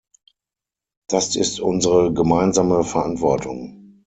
Das 1.09 1.35
ist 1.35 1.59
unsere 1.59 2.11
gemeinsame 2.11 2.83
Verantwortung. 2.83 3.99